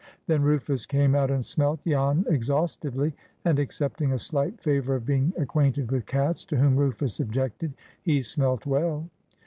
Then 0.25 0.41
Rufus 0.41 0.87
came 0.87 1.13
out 1.13 1.29
and 1.29 1.45
smelt 1.45 1.85
Jan 1.85 2.25
exhaustively, 2.27 3.13
and 3.45 3.59
excepting 3.59 4.11
a 4.13 4.17
slight 4.17 4.59
flavor 4.59 4.95
of 4.95 5.05
being 5.05 5.31
acquainted 5.37 5.91
with 5.91 6.07
cats, 6.07 6.43
to 6.45 6.57
whom 6.57 6.75
Rufus 6.77 7.19
objected, 7.19 7.73
he 8.01 8.23
smelt 8.23 8.65
well. 8.65 9.07